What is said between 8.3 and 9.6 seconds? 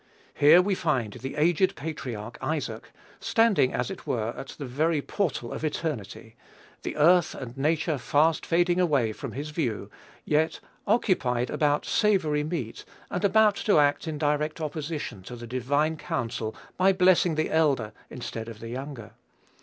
fading away from his